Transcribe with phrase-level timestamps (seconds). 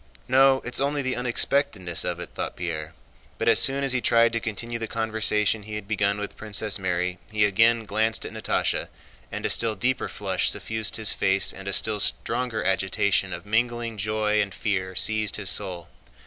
[0.27, 2.95] "No, it's only the unexpectedness of it," thought Pierre.
[3.37, 6.79] But as soon as he tried to continue the conversation he had begun with Princess
[6.79, 8.87] Mary he again glanced at Natásha,
[9.31, 13.97] and a still deeper flush suffused his face and a still stronger agitation of mingled
[13.99, 15.87] joy and fear seized his soul.